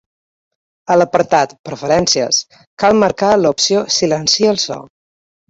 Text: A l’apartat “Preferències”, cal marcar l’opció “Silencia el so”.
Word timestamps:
A 0.95 0.95
l’apartat 0.99 1.53
“Preferències”, 1.69 2.39
cal 2.85 2.99
marcar 3.05 3.31
l’opció 3.43 3.85
“Silencia 3.99 4.57
el 4.57 4.61
so”. 4.67 4.81